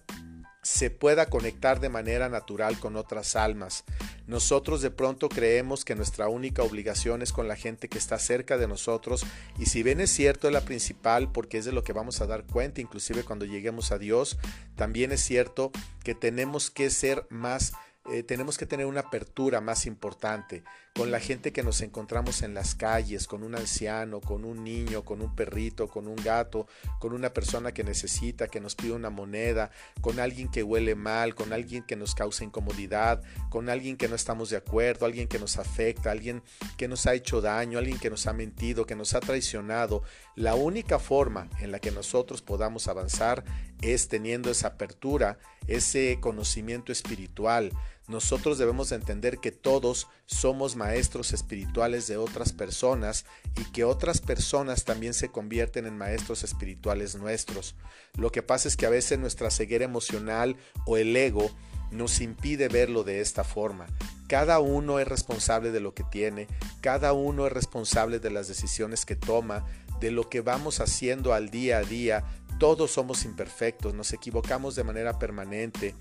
se 0.62 0.89
pueda 0.89 1.28
conectar 1.28 1.80
de 1.80 1.89
manera 1.89 2.30
natural 2.30 2.80
con 2.80 2.96
otras 2.96 3.36
almas. 3.36 3.86
Nosotros 4.28 4.82
de 4.82 4.92
pronto 4.92 5.30
creemos 5.30 5.86
que 5.86 5.96
nuestra 5.96 6.28
única 6.28 6.63
obligación 6.63 7.22
es 7.22 7.32
con 7.32 7.48
la 7.48 7.56
gente 7.56 7.88
que 7.88 7.98
está 7.98 8.20
cerca 8.20 8.58
de 8.58 8.68
nosotros 8.68 9.25
y 9.58 9.66
si 9.66 9.84
bien 9.84 10.01
es 10.01 10.12
cierto 10.12 10.48
es 10.48 10.54
la 10.54 10.62
principal 10.62 11.32
porque 11.32 11.58
es 11.58 11.66
de 11.66 11.72
lo 11.72 11.84
que 11.84 11.94
vamos 11.94 12.22
a 12.22 12.28
dar 12.28 12.44
cuenta 12.44 12.82
inclusive 12.82 13.24
cuando 13.24 13.46
lleguemos 13.46 13.92
a 13.92 13.98
Dios, 13.98 14.38
también 14.75 15.12
es 15.12 15.22
cierto 15.22 15.72
que 16.04 16.16
tenemos 16.16 16.70
que 16.70 16.89
ser 16.89 17.25
más 17.30 17.74
eh, 18.12 18.24
tenemos 18.24 18.58
que 18.58 18.66
tener 18.66 18.86
una 18.86 19.01
apertura 19.01 19.62
más 19.62 19.86
importante 19.86 20.63
con 20.96 21.12
la 21.12 21.20
gente 21.20 21.54
que 21.54 21.63
nos 21.63 21.82
encontramos 21.82 22.42
en 22.42 22.54
las 22.54 22.75
calles, 22.75 23.28
con 23.28 23.44
un 23.44 23.56
anciano, 23.56 24.20
con 24.20 24.44
un 24.44 24.63
niño, 24.63 25.06
con 25.06 25.22
un 25.22 25.36
perrito, 25.36 25.88
con 25.88 26.08
un 26.08 26.16
gato, 26.16 26.68
con 27.00 27.13
una 27.13 27.32
persona 27.32 27.72
que 27.72 27.84
necesita, 27.84 28.48
que 28.48 28.60
nos 28.60 28.75
pide 28.75 28.92
una 28.92 29.10
moneda, 29.10 29.72
con 30.01 30.20
alguien 30.20 30.50
que 30.50 30.63
huele 30.63 30.96
mal, 30.96 31.36
con 31.36 31.54
alguien 31.54 31.84
que 31.84 31.96
nos 31.96 32.16
causa 32.16 32.44
incomodidad, 32.44 33.22
con 33.50 33.70
alguien 33.70 33.96
que 33.96 34.10
no 34.10 34.16
estamos 34.16 34.50
de 34.50 34.58
acuerdo, 34.58 35.06
alguien 35.06 35.28
que 35.28 35.39
nos 35.39 35.58
afecta, 35.58 36.12
alguien 36.12 36.44
que 36.78 36.88
nos 36.88 37.06
ha 37.06 37.13
hecho 37.13 37.39
daño, 37.39 37.78
alguien 37.78 38.00
que 38.00 38.10
nos 38.10 38.28
ha 38.28 38.34
mentido, 38.34 38.86
que 38.86 38.96
nos 38.96 39.13
ha 39.13 39.20
traicionado. 39.20 40.04
La 40.36 40.56
única 40.56 41.00
forma 41.00 41.50
en 41.60 41.72
la 41.72 41.80
que 41.80 41.92
nosotros 41.92 42.42
podamos 42.42 42.88
avanzar 42.88 43.44
es 43.82 44.10
teniendo 44.10 44.51
esa 44.51 44.70
apertura, 44.70 45.38
ese 45.68 46.18
conocimiento 46.20 46.92
espiritual, 46.92 47.72
nosotros 48.10 48.58
debemos 48.58 48.92
entender 48.92 49.38
que 49.38 49.51
todos 49.51 50.08
somos 50.25 50.75
maestros 50.75 51.32
espirituales 51.32 52.08
de 52.08 52.18
otras 52.18 52.54
personas 52.54 53.25
y 53.56 53.66
que 53.66 53.84
otras 53.84 54.20
personas 54.20 54.84
también 54.84 55.13
se 55.13 55.30
convierten 55.30 55.86
en 55.86 55.96
maestros 55.96 56.44
espirituales 56.44 57.13
nuestros. 57.13 57.75
Lo 58.16 58.32
que 58.32 58.42
pasa 58.42 58.68
es 58.68 58.75
que 58.75 58.88
a 58.88 58.89
veces 58.89 59.20
nuestra 59.20 59.51
ceguera 59.51 59.86
emocional 59.86 60.58
o 60.88 60.98
el 60.98 61.16
ego 61.16 61.51
nos 61.92 62.20
impide 62.20 62.68
verlo 62.68 63.04
de 63.04 63.22
esta 63.22 63.44
forma. 63.44 63.86
Cada 64.28 64.60
uno 64.60 65.00
es 65.00 65.08
responsable 65.08 65.72
de 65.72 65.80
lo 65.80 65.94
que 65.94 66.04
tiene, 66.04 66.48
cada 66.82 67.13
uno 67.13 67.46
es 67.46 67.54
responsable 67.54 68.18
de 68.18 68.32
las 68.32 68.48
decisiones 68.48 69.06
que 69.06 69.16
toma, 69.16 69.66
de 70.00 70.10
lo 70.10 70.30
que 70.30 70.42
vamos 70.42 70.80
haciendo 70.80 71.34
al 71.34 71.51
día 71.51 71.78
a 71.78 71.84
día. 71.84 72.24
Todos 72.60 72.89
somos 72.89 73.24
imperfectos, 73.24 73.94
nos 73.94 74.13
equivocamos 74.13 74.75
de 74.75 74.84
manera 74.84 75.20
permanente, 75.20 75.94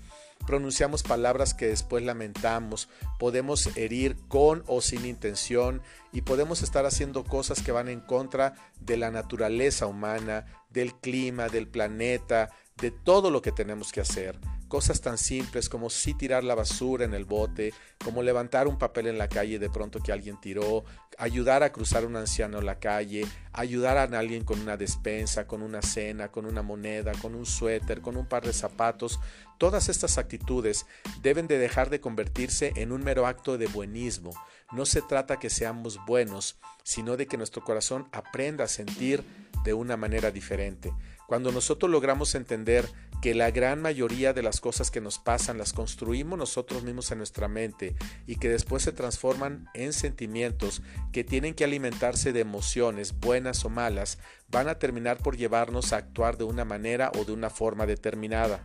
pronunciamos 0.45 1.03
palabras 1.03 1.53
que 1.53 1.67
después 1.67 2.03
lamentamos, 2.03 2.89
podemos 3.19 3.75
herir 3.77 4.17
con 4.27 4.63
o 4.67 4.81
sin 4.81 5.05
intención 5.05 5.81
y 6.11 6.21
podemos 6.21 6.61
estar 6.61 6.85
haciendo 6.85 7.23
cosas 7.23 7.61
que 7.61 7.71
van 7.71 7.87
en 7.89 7.99
contra 7.99 8.55
de 8.79 8.97
la 8.97 9.11
naturaleza 9.11 9.85
humana, 9.85 10.45
del 10.69 10.93
clima, 10.95 11.49
del 11.49 11.67
planeta, 11.67 12.49
de 12.77 12.91
todo 12.91 13.31
lo 13.31 13.41
que 13.41 13.51
tenemos 13.51 13.91
que 13.91 14.01
hacer. 14.01 14.39
Cosas 14.69 15.01
tan 15.01 15.17
simples 15.17 15.67
como 15.67 15.89
si 15.89 16.13
tirar 16.13 16.43
la 16.43 16.53
basura 16.53 17.03
en 17.03 17.15
el 17.15 17.25
bote, 17.25 17.73
como 18.05 18.21
levantar 18.21 18.67
un 18.67 18.77
papel 18.77 19.07
en 19.07 19.17
la 19.17 19.27
calle 19.27 19.57
de 19.57 19.67
pronto 19.67 19.99
que 19.99 20.11
alguien 20.11 20.39
tiró, 20.39 20.85
ayudar 21.17 21.63
a 21.63 21.71
cruzar 21.71 22.05
un 22.05 22.15
anciano 22.15 22.59
en 22.59 22.67
la 22.67 22.77
calle, 22.77 23.25
ayudar 23.51 23.97
a 23.97 24.03
alguien 24.19 24.45
con 24.45 24.59
una 24.59 24.77
despensa, 24.77 25.47
con 25.47 25.63
una 25.63 25.81
cena, 25.81 26.31
con 26.31 26.45
una 26.45 26.61
moneda, 26.61 27.13
con 27.19 27.33
un 27.33 27.47
suéter, 27.47 28.01
con 28.01 28.15
un 28.15 28.27
par 28.27 28.45
de 28.45 28.53
zapatos. 28.53 29.19
Todas 29.57 29.89
estas 29.89 30.19
actitudes 30.19 30.85
deben 31.23 31.47
de 31.47 31.57
dejar 31.57 31.89
de 31.89 31.99
convertirse 31.99 32.71
en 32.75 32.91
un 32.91 33.03
mero 33.03 33.25
acto 33.25 33.57
de 33.57 33.65
buenismo. 33.65 34.31
No 34.71 34.85
se 34.85 35.01
trata 35.01 35.39
que 35.39 35.49
seamos 35.49 35.99
buenos, 36.05 36.59
sino 36.83 37.17
de 37.17 37.25
que 37.25 37.37
nuestro 37.37 37.63
corazón 37.63 38.07
aprenda 38.11 38.65
a 38.65 38.67
sentir 38.67 39.23
de 39.63 39.73
una 39.73 39.97
manera 39.97 40.29
diferente. 40.29 40.93
Cuando 41.27 41.51
nosotros 41.51 41.91
logramos 41.91 42.33
entender 42.33 42.87
que 43.21 43.35
la 43.35 43.51
gran 43.51 43.81
mayoría 43.81 44.33
de 44.33 44.43
las 44.43 44.61
cosas 44.61 44.91
que 44.91 45.01
nos 45.01 45.19
pasan 45.19 45.57
las 45.57 45.73
construimos 45.73 46.39
nosotros 46.39 46.83
mismos 46.83 47.11
en 47.11 47.17
nuestra 47.17 47.47
mente 47.47 47.95
y 48.25 48.37
que 48.37 48.49
después 48.49 48.83
se 48.83 48.91
transforman 48.91 49.67
en 49.73 49.93
sentimientos 49.93 50.81
que 51.11 51.23
tienen 51.23 51.53
que 51.53 51.65
alimentarse 51.65 52.31
de 52.31 52.39
emociones 52.39 53.19
buenas 53.19 53.65
o 53.65 53.69
malas, 53.69 54.19
van 54.49 54.69
a 54.69 54.79
terminar 54.79 55.17
por 55.17 55.35
llevarnos 55.35 55.91
a 55.91 55.97
actuar 55.97 56.37
de 56.37 56.45
una 56.45 56.65
manera 56.65 57.11
o 57.19 57.25
de 57.25 57.33
una 57.33 57.49
forma 57.49 57.85
determinada. 57.85 58.63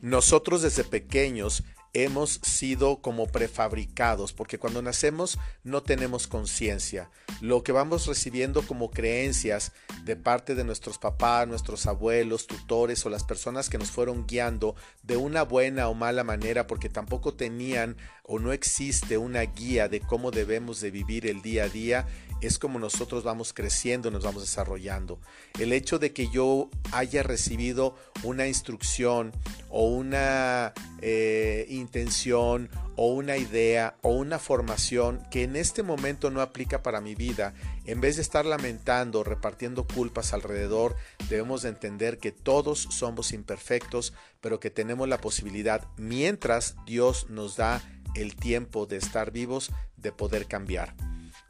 Nosotros 0.00 0.62
desde 0.62 0.82
pequeños 0.82 1.62
hemos 1.92 2.40
sido 2.42 3.00
como 3.00 3.26
prefabricados, 3.26 4.32
porque 4.32 4.58
cuando 4.58 4.82
nacemos 4.82 5.38
no 5.64 5.82
tenemos 5.82 6.26
conciencia. 6.26 7.10
Lo 7.40 7.62
que 7.62 7.72
vamos 7.72 8.06
recibiendo 8.06 8.62
como 8.62 8.90
creencias 8.90 9.72
de 10.04 10.16
parte 10.16 10.54
de 10.54 10.64
nuestros 10.64 10.98
papás, 10.98 11.48
nuestros 11.48 11.86
abuelos, 11.86 12.46
tutores 12.46 13.04
o 13.06 13.10
las 13.10 13.24
personas 13.24 13.68
que 13.68 13.78
nos 13.78 13.90
fueron 13.90 14.26
guiando 14.26 14.76
de 15.02 15.16
una 15.16 15.42
buena 15.42 15.88
o 15.88 15.94
mala 15.94 16.24
manera, 16.24 16.66
porque 16.66 16.88
tampoco 16.88 17.34
tenían 17.34 17.96
o 18.22 18.38
no 18.38 18.52
existe 18.52 19.18
una 19.18 19.42
guía 19.42 19.88
de 19.88 20.00
cómo 20.00 20.30
debemos 20.30 20.80
de 20.80 20.92
vivir 20.92 21.26
el 21.26 21.42
día 21.42 21.64
a 21.64 21.68
día, 21.68 22.06
es 22.40 22.58
como 22.58 22.78
nosotros 22.78 23.24
vamos 23.24 23.52
creciendo, 23.52 24.10
nos 24.10 24.22
vamos 24.22 24.42
desarrollando. 24.42 25.18
El 25.58 25.72
hecho 25.72 25.98
de 25.98 26.12
que 26.12 26.28
yo 26.28 26.70
haya 26.92 27.22
recibido 27.22 27.96
una 28.22 28.46
instrucción 28.46 29.32
o 29.68 29.86
una 29.88 30.72
eh, 31.02 31.66
intención 31.80 32.70
o 32.96 33.08
una 33.08 33.36
idea 33.36 33.96
o 34.02 34.10
una 34.10 34.38
formación 34.38 35.22
que 35.30 35.42
en 35.42 35.56
este 35.56 35.82
momento 35.82 36.30
no 36.30 36.40
aplica 36.40 36.82
para 36.82 37.00
mi 37.00 37.14
vida, 37.14 37.54
en 37.86 38.00
vez 38.00 38.16
de 38.16 38.22
estar 38.22 38.46
lamentando, 38.46 39.24
repartiendo 39.24 39.86
culpas 39.86 40.32
alrededor, 40.32 40.96
debemos 41.28 41.62
de 41.62 41.70
entender 41.70 42.18
que 42.18 42.30
todos 42.30 42.86
somos 42.90 43.32
imperfectos, 43.32 44.12
pero 44.40 44.60
que 44.60 44.70
tenemos 44.70 45.08
la 45.08 45.20
posibilidad, 45.20 45.88
mientras 45.96 46.76
Dios 46.86 47.28
nos 47.30 47.56
da 47.56 47.82
el 48.14 48.36
tiempo 48.36 48.86
de 48.86 48.96
estar 48.96 49.30
vivos, 49.30 49.70
de 49.96 50.12
poder 50.12 50.46
cambiar. 50.46 50.94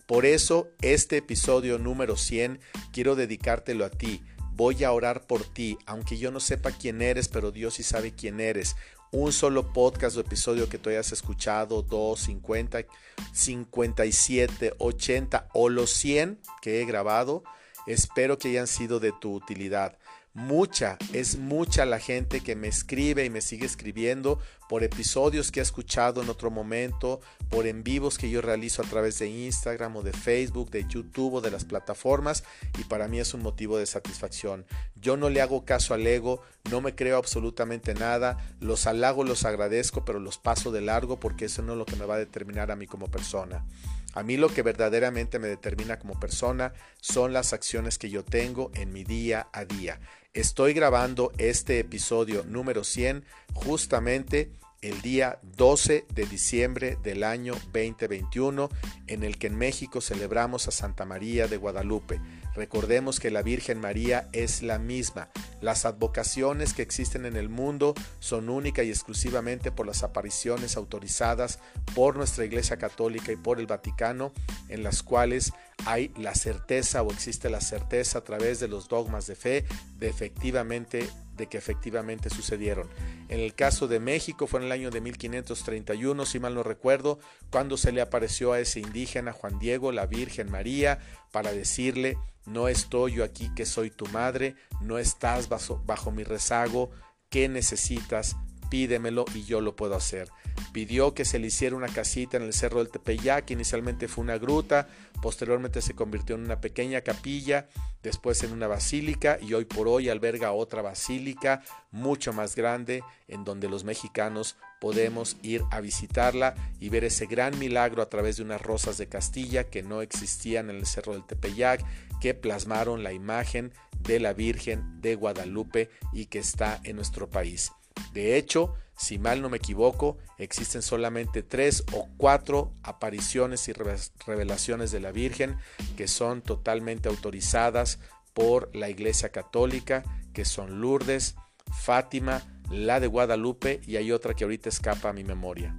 Por 0.07 0.27
eso, 0.27 0.69
este 0.83 1.19
episodio 1.19 1.79
número 1.79 2.17
100 2.17 2.59
quiero 2.93 3.15
dedicártelo 3.15 3.85
a 3.85 3.91
ti. 3.91 4.25
Voy 4.53 4.83
a 4.83 4.91
orar 4.91 5.27
por 5.27 5.45
ti, 5.45 5.79
aunque 5.87 6.19
yo 6.19 6.33
no 6.33 6.41
sepa 6.41 6.73
quién 6.73 7.01
eres, 7.01 7.29
pero 7.29 7.53
Dios 7.53 7.75
sí 7.75 7.85
sabe 7.85 8.13
quién 8.13 8.41
eres. 8.41 8.75
Un 9.12 9.33
solo 9.33 9.73
podcast 9.73 10.17
o 10.17 10.21
episodio 10.21 10.69
que 10.69 10.79
tú 10.79 10.88
hayas 10.88 11.11
escuchado, 11.11 11.83
2, 11.83 12.21
50, 12.21 12.85
57, 13.33 14.75
80 14.79 15.49
o 15.52 15.69
los 15.69 15.90
100 15.90 16.38
que 16.62 16.81
he 16.81 16.85
grabado, 16.85 17.43
espero 17.87 18.39
que 18.39 18.49
hayan 18.49 18.67
sido 18.67 19.01
de 19.01 19.13
tu 19.13 19.35
utilidad. 19.35 19.97
Mucha, 20.33 20.97
es 21.13 21.39
mucha 21.39 21.85
la 21.85 21.99
gente 21.99 22.41
que 22.41 22.55
me 22.55 22.69
escribe 22.69 23.25
y 23.25 23.31
me 23.31 23.41
sigue 23.41 23.67
escribiendo 23.67 24.39
por 24.69 24.85
episodios 24.85 25.51
que 25.51 25.59
ha 25.59 25.65
escuchado 25.65 26.23
en 26.23 26.29
otro 26.29 26.53
momento, 26.53 27.21
por 27.49 27.67
en 27.67 27.83
vivos 27.83 28.17
que 28.17 28.31
yo 28.31 28.41
realizo 28.41 28.81
a 28.81 28.85
través 28.85 29.19
de 29.19 29.27
Instagram 29.27 29.97
o 29.97 30.03
de 30.03 30.13
Facebook, 30.13 30.71
de 30.71 30.87
YouTube 30.87 31.35
o 31.35 31.41
de 31.41 31.51
las 31.51 31.65
plataformas 31.65 32.45
y 32.79 32.85
para 32.85 33.09
mí 33.09 33.19
es 33.19 33.35
un 33.35 33.43
motivo 33.43 33.77
de 33.77 33.87
satisfacción. 33.87 34.67
Yo 34.95 35.17
no 35.17 35.31
le 35.31 35.41
hago 35.41 35.65
caso 35.65 35.95
al 35.95 36.07
ego, 36.07 36.41
no 36.71 36.81
me 36.81 36.95
creo 36.95 37.17
absolutamente 37.19 37.95
nada, 37.95 38.39
los 38.61 38.87
halago, 38.87 39.25
los 39.25 39.45
agradezco, 39.45 40.05
pero 40.05 40.21
los 40.21 40.39
paso 40.39 40.71
de 40.71 40.81
largo 40.81 41.19
porque 41.19 41.47
eso 41.47 41.63
no 41.63 41.73
es 41.73 41.79
lo 41.79 41.87
que 41.87 41.97
me 41.97 42.07
va 42.07 42.15
a 42.15 42.19
determinar 42.19 42.71
a 42.71 42.77
mí 42.77 42.87
como 42.87 43.11
persona. 43.11 43.67
A 44.12 44.23
mí 44.23 44.37
lo 44.37 44.49
que 44.49 44.62
verdaderamente 44.62 45.38
me 45.38 45.49
determina 45.49 45.99
como 45.99 46.19
persona 46.19 46.73
son 47.00 47.33
las 47.33 47.52
acciones 47.52 47.99
que 47.99 48.11
yo 48.11 48.25
tengo 48.25 48.71
en 48.75 48.93
mi 48.93 49.05
día 49.05 49.49
a 49.52 49.64
día. 49.64 50.00
Estoy 50.35 50.73
grabando 50.73 51.33
este 51.38 51.79
episodio 51.79 52.45
número 52.45 52.85
100 52.85 53.25
justamente 53.52 54.52
el 54.83 55.02
día 55.02 55.38
12 55.43 56.07
de 56.14 56.26
diciembre 56.26 56.97
del 57.02 57.23
año 57.23 57.55
2021, 57.73 58.71
en 59.07 59.25
el 59.25 59.38
que 59.38 59.49
en 59.49 59.57
México 59.57 60.00
celebramos 60.00 60.69
a 60.69 60.71
Santa 60.71 61.05
María 61.05 61.49
de 61.49 61.59
Guadalupe. 61.59 62.21
Recordemos 62.54 63.21
que 63.21 63.30
la 63.30 63.42
Virgen 63.42 63.80
María 63.80 64.28
es 64.33 64.62
la 64.62 64.78
misma. 64.78 65.28
Las 65.61 65.85
advocaciones 65.85 66.75
que 66.75 66.83
existen 66.83 67.26
en 67.26 67.37
el 67.37 67.49
mundo 67.49 67.95
son 68.19 68.49
única 68.49 68.83
y 68.83 68.90
exclusivamente 68.90 69.71
por 69.71 69.87
las 69.87 70.02
apariciones 70.02 70.76
autorizadas 70.76 71.59
por 71.95 72.16
nuestra 72.16 72.45
Iglesia 72.45 72.76
Católica 72.76 73.33
y 73.33 73.37
por 73.37 73.61
el 73.61 73.66
Vaticano, 73.66 74.33
en 74.69 74.83
las 74.83 75.02
cuales 75.02 75.52
hay 75.87 76.12
la 76.16 76.35
certeza 76.35 77.02
o 77.02 77.11
existe 77.11 77.50
la 77.50 77.61
certeza 77.61 78.19
a 78.19 78.25
través 78.25 78.61
de 78.61 78.69
los 78.69 78.88
dogmas 78.88 79.26
de 79.26 79.37
fe 79.37 79.64
de 79.99 80.09
efectivamente 80.09 81.09
de 81.40 81.49
que 81.49 81.59
efectivamente 81.59 82.30
sucedieron. 82.30 82.88
En 83.28 83.40
el 83.40 83.54
caso 83.54 83.88
de 83.88 83.99
México 83.99 84.47
fue 84.47 84.61
en 84.61 84.66
el 84.66 84.73
año 84.73 84.90
de 84.90 85.00
1531, 85.00 86.25
si 86.26 86.38
mal 86.38 86.54
no 86.54 86.62
recuerdo, 86.62 87.18
cuando 87.50 87.76
se 87.76 87.90
le 87.90 88.00
apareció 88.00 88.52
a 88.52 88.61
ese 88.61 88.78
indígena 88.78 89.32
Juan 89.32 89.59
Diego, 89.59 89.90
la 89.90 90.06
Virgen 90.06 90.50
María, 90.50 91.00
para 91.32 91.50
decirle, 91.50 92.18
no 92.47 92.68
estoy 92.68 93.14
yo 93.14 93.25
aquí 93.25 93.50
que 93.56 93.66
soy 93.66 93.90
tu 93.90 94.06
madre, 94.06 94.54
no 94.80 94.99
estás 94.99 95.49
bajo, 95.49 95.82
bajo 95.85 96.11
mi 96.12 96.23
rezago, 96.23 96.90
¿qué 97.28 97.49
necesitas? 97.49 98.37
Pídemelo 98.71 99.25
y 99.35 99.45
yo 99.45 99.61
lo 99.61 99.77
puedo 99.77 99.95
hacer. 99.95 100.31
Pidió 100.73 101.15
que 101.15 101.25
se 101.25 101.39
le 101.39 101.49
hiciera 101.49 101.77
una 101.77 101.89
casita 101.89 102.37
en 102.37 102.45
el 102.45 102.53
cerro 102.53 102.79
del 102.79 102.91
Tepeyac, 102.91 103.50
inicialmente 103.50 104.09
fue 104.09 104.23
una 104.23 104.39
gruta, 104.39 104.89
posteriormente 105.21 105.83
se 105.83 105.95
convirtió 105.95 106.37
en 106.37 106.45
una 106.45 106.61
pequeña 106.61 107.00
capilla, 107.00 107.69
después 108.03 108.43
en 108.45 108.53
una 108.53 108.69
basílica 108.69 109.39
y 109.41 109.53
hoy 109.55 109.65
por 109.65 109.89
hoy 109.89 110.09
alberga 110.09 110.53
otra 110.53 110.81
basílica 110.81 111.62
mucho 111.91 112.33
más 112.33 112.55
grande 112.55 113.03
en 113.29 113.45
donde 113.45 113.69
los 113.69 113.85
mexicanos 113.85 114.57
podemos 114.81 115.37
ir 115.43 115.62
a 115.71 115.81
visitarla 115.81 116.55
y 116.81 116.89
ver 116.89 117.05
ese 117.05 117.27
gran 117.27 117.59
milagro 117.59 118.03
a 118.03 118.09
través 118.09 118.37
de 118.39 118.43
unas 118.43 118.62
rosas 118.62 118.97
de 118.97 119.09
Castilla 119.09 119.65
que 119.65 119.83
no 119.83 120.03
existían 120.03 120.71
en 120.71 120.77
el 120.77 120.87
cerro 120.87 121.12
del 121.12 121.27
Tepeyac, 121.27 121.85
que 122.21 122.35
plasmaron 122.35 123.03
la 123.03 123.12
imagen 123.12 123.73
de 124.00 124.21
la 124.21 124.33
Virgen 124.33 125.00
de 125.00 125.15
Guadalupe 125.15 125.91
y 126.12 126.27
que 126.27 126.39
está 126.39 126.81
en 126.85 126.97
nuestro 126.97 127.29
país. 127.29 127.73
De 128.12 128.37
hecho, 128.37 128.75
si 128.97 129.19
mal 129.19 129.41
no 129.41 129.49
me 129.49 129.57
equivoco, 129.57 130.19
existen 130.39 130.83
solamente 130.83 131.43
tres 131.43 131.85
o 131.93 132.09
cuatro 132.17 132.75
apariciones 132.83 133.69
y 133.69 133.73
revelaciones 133.73 134.91
de 134.91 135.00
la 135.00 135.12
Virgen 135.12 135.57
que 135.97 136.07
son 136.07 136.43
totalmente 136.43 137.09
autorizadas 137.09 137.99
por 138.35 138.75
la 138.75 138.91
Iglesia 138.91 139.31
Católica, 139.31 140.05
que 140.33 140.45
son 140.45 140.81
Lourdes, 140.81 141.35
Fátima, 141.73 142.43
la 142.71 143.00
de 143.00 143.07
Guadalupe 143.07 143.81
y 143.87 143.97
hay 143.97 144.12
otra 144.12 144.35
que 144.35 144.45
ahorita 144.45 144.69
escapa 144.69 145.09
a 145.09 145.12
mi 145.12 145.25
memoria. 145.25 145.75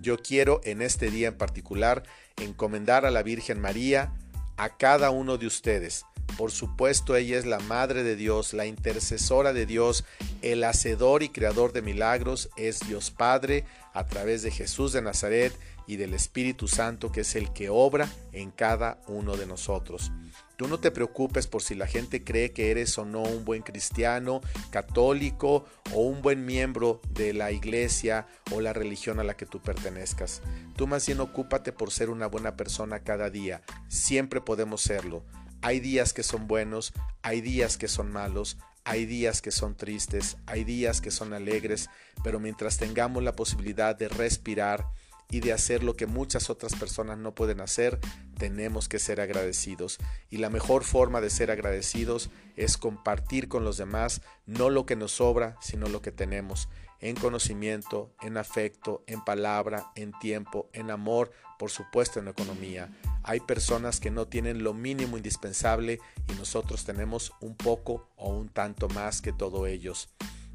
Yo 0.00 0.18
quiero 0.18 0.60
en 0.64 0.82
este 0.82 1.10
día 1.10 1.28
en 1.28 1.36
particular 1.36 2.04
encomendar 2.36 3.04
a 3.04 3.10
la 3.10 3.22
Virgen 3.22 3.60
María 3.60 4.12
a 4.56 4.76
cada 4.76 5.10
uno 5.10 5.38
de 5.38 5.46
ustedes. 5.46 6.04
Por 6.36 6.50
supuesto, 6.50 7.14
ella 7.14 7.38
es 7.38 7.46
la 7.46 7.60
Madre 7.60 8.02
de 8.02 8.16
Dios, 8.16 8.54
la 8.54 8.66
intercesora 8.66 9.52
de 9.52 9.66
Dios, 9.66 10.04
el 10.42 10.64
hacedor 10.64 11.22
y 11.22 11.28
creador 11.28 11.72
de 11.72 11.82
milagros, 11.82 12.50
es 12.56 12.80
Dios 12.80 13.10
Padre 13.10 13.64
a 13.92 14.06
través 14.06 14.42
de 14.42 14.50
Jesús 14.50 14.92
de 14.92 15.02
Nazaret 15.02 15.52
y 15.86 15.96
del 15.96 16.14
Espíritu 16.14 16.68
Santo, 16.68 17.12
que 17.12 17.22
es 17.22 17.34
el 17.36 17.52
que 17.52 17.68
obra 17.68 18.08
en 18.32 18.50
cada 18.50 19.00
uno 19.06 19.36
de 19.36 19.46
nosotros. 19.46 20.12
Tú 20.56 20.68
no 20.68 20.78
te 20.78 20.92
preocupes 20.92 21.46
por 21.48 21.62
si 21.62 21.74
la 21.74 21.86
gente 21.86 22.22
cree 22.22 22.52
que 22.52 22.70
eres 22.70 22.96
o 22.98 23.04
no 23.04 23.22
un 23.22 23.44
buen 23.44 23.62
cristiano, 23.62 24.40
católico 24.70 25.64
o 25.92 26.02
un 26.02 26.22
buen 26.22 26.46
miembro 26.46 27.00
de 27.10 27.32
la 27.32 27.50
iglesia 27.50 28.28
o 28.52 28.60
la 28.60 28.72
religión 28.72 29.18
a 29.18 29.24
la 29.24 29.36
que 29.36 29.46
tú 29.46 29.60
pertenezcas. 29.60 30.42
Tú 30.76 30.86
más 30.86 31.06
bien 31.06 31.20
ocúpate 31.20 31.72
por 31.72 31.90
ser 31.90 32.08
una 32.08 32.28
buena 32.28 32.56
persona 32.56 33.00
cada 33.00 33.30
día. 33.30 33.62
Siempre 33.88 34.40
podemos 34.40 34.80
serlo. 34.80 35.24
Hay 35.60 35.80
días 35.80 36.12
que 36.12 36.22
son 36.22 36.46
buenos, 36.46 36.92
hay 37.22 37.40
días 37.40 37.76
que 37.76 37.88
son 37.88 38.12
malos, 38.12 38.58
hay 38.84 39.06
días 39.06 39.40
que 39.40 39.50
son 39.50 39.74
tristes, 39.74 40.36
hay 40.46 40.62
días 40.62 41.00
que 41.00 41.10
son 41.10 41.32
alegres, 41.32 41.88
pero 42.22 42.38
mientras 42.38 42.76
tengamos 42.76 43.22
la 43.22 43.34
posibilidad 43.34 43.96
de 43.96 44.08
respirar, 44.08 44.86
y 45.30 45.40
de 45.40 45.52
hacer 45.52 45.82
lo 45.82 45.96
que 45.96 46.06
muchas 46.06 46.50
otras 46.50 46.74
personas 46.74 47.18
no 47.18 47.34
pueden 47.34 47.60
hacer, 47.60 47.98
tenemos 48.38 48.88
que 48.88 48.98
ser 48.98 49.20
agradecidos. 49.20 49.98
Y 50.30 50.38
la 50.38 50.50
mejor 50.50 50.84
forma 50.84 51.20
de 51.20 51.30
ser 51.30 51.50
agradecidos 51.50 52.30
es 52.56 52.76
compartir 52.76 53.48
con 53.48 53.64
los 53.64 53.76
demás 53.76 54.22
no 54.46 54.70
lo 54.70 54.86
que 54.86 54.96
nos 54.96 55.12
sobra, 55.12 55.56
sino 55.60 55.88
lo 55.88 56.02
que 56.02 56.12
tenemos, 56.12 56.68
en 57.00 57.16
conocimiento, 57.16 58.14
en 58.22 58.36
afecto, 58.36 59.02
en 59.06 59.24
palabra, 59.24 59.90
en 59.94 60.12
tiempo, 60.20 60.68
en 60.72 60.90
amor, 60.90 61.32
por 61.58 61.70
supuesto 61.70 62.20
en 62.20 62.28
economía. 62.28 62.90
Hay 63.22 63.40
personas 63.40 64.00
que 64.00 64.10
no 64.10 64.26
tienen 64.26 64.62
lo 64.62 64.74
mínimo 64.74 65.16
indispensable 65.16 66.00
y 66.28 66.34
nosotros 66.34 66.84
tenemos 66.84 67.32
un 67.40 67.56
poco 67.56 68.08
o 68.16 68.30
un 68.36 68.48
tanto 68.48 68.88
más 68.88 69.20
que 69.20 69.32
todos 69.32 69.66
ellos. 69.68 70.08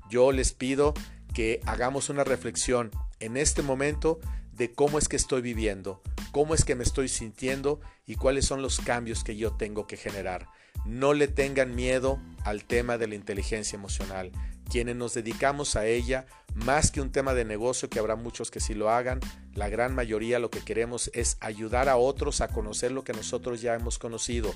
Yo 0.10 0.32
les 0.32 0.54
pido 0.54 0.94
que 1.34 1.62
hagamos 1.66 2.10
una 2.10 2.24
reflexión 2.24 2.92
en 3.20 3.38
este 3.38 3.62
momento 3.62 4.20
de 4.60 4.74
cómo 4.74 5.00
es 5.00 5.08
que 5.08 5.16
estoy 5.16 5.42
viviendo, 5.42 6.02
cómo 6.32 6.54
es 6.54 6.66
que 6.66 6.76
me 6.76 6.84
estoy 6.84 7.08
sintiendo 7.08 7.80
y 8.06 8.16
cuáles 8.16 8.46
son 8.46 8.62
los 8.62 8.80
cambios 8.82 9.24
que 9.24 9.38
yo 9.38 9.54
tengo 9.54 9.88
que 9.88 9.96
generar. 9.96 10.48
No 10.86 11.14
le 11.14 11.30
tengan 11.30 11.76
miedo 11.76 12.20
al 12.44 12.66
tema 12.66 12.98
de 12.98 13.08
la 13.08 13.16
inteligencia 13.16 13.78
emocional. 13.78 14.34
Quienes 14.70 14.98
nos 14.98 15.14
dedicamos 15.14 15.78
a 15.78 15.86
ella, 15.86 16.26
más 16.54 16.92
que 16.92 17.00
un 17.00 17.12
tema 17.12 17.34
de 17.34 17.46
negocio, 17.46 17.90
que 17.90 18.00
habrá 18.00 18.18
muchos 18.18 18.52
que 18.52 18.60
sí 18.60 18.74
lo 18.74 18.90
hagan, 18.90 19.22
la 19.54 19.70
gran 19.70 19.96
mayoría 19.96 20.40
lo 20.40 20.50
que 20.50 20.60
queremos 20.60 21.10
es 21.14 21.38
ayudar 21.40 21.88
a 21.88 21.96
otros 21.96 22.42
a 22.42 22.50
conocer 22.50 22.92
lo 22.92 23.06
que 23.06 23.14
nosotros 23.14 23.62
ya 23.62 23.76
hemos 23.76 23.98
conocido, 23.98 24.54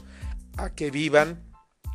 a 0.58 0.76
que 0.76 0.92
vivan 0.92 1.42